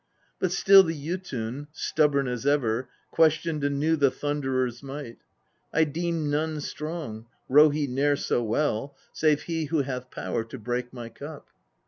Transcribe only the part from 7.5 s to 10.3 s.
he ne'er so well, save he who hath